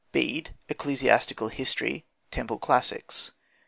d. 0.13 0.19
Bede, 0.19 0.49
Ecclesiastical 0.67 1.49
History: 1.49 2.07
Temple 2.31 2.57
Classics. 2.57 3.33